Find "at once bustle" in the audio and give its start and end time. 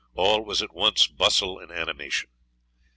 0.63-1.59